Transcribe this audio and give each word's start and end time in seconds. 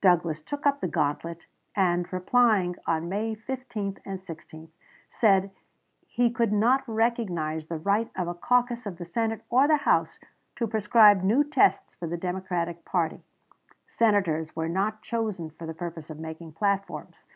Douglas 0.00 0.42
took 0.42 0.66
up 0.66 0.80
the 0.80 0.88
gauntlet, 0.88 1.46
and, 1.76 2.12
replying 2.12 2.74
on 2.88 3.08
May 3.08 3.36
15 3.36 3.98
and 4.04 4.18
16, 4.18 4.72
said 5.08 5.52
he 6.08 6.28
could 6.28 6.52
not 6.52 6.82
recognize 6.88 7.66
the 7.66 7.78
right 7.78 8.10
of 8.16 8.26
a 8.26 8.34
caucus 8.34 8.84
of 8.84 8.96
the 8.96 9.04
Senate 9.04 9.44
or 9.48 9.68
the 9.68 9.76
House 9.86 10.18
to 10.56 10.66
prescribe 10.66 11.22
new 11.22 11.44
tests 11.44 11.94
for 11.94 12.08
the 12.08 12.16
Democratic 12.16 12.84
party. 12.84 13.22
Senators 13.86 14.56
were 14.56 14.68
not 14.68 15.02
chosen 15.02 15.50
for 15.50 15.68
the 15.68 15.72
purpose 15.74 16.10
of 16.10 16.18
making 16.18 16.50
platforms. 16.50 17.28